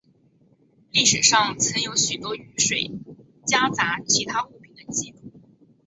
[0.89, 2.89] 历史上曾有许多雨水
[3.45, 5.19] 夹杂其他物品的记录。